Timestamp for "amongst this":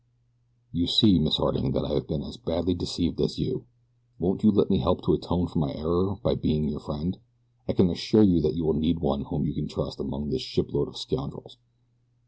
9.99-10.41